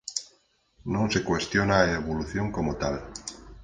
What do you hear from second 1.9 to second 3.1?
evolución como tal.